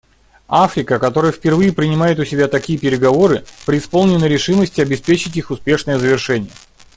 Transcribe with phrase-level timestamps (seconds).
[0.47, 6.49] Африка, которая впервые принимает у себя такие переговоры, преисполнена решимости обеспечить их успешное завершение.